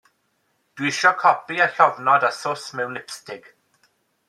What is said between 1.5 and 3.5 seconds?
â llofnod a sws mewn lipstig.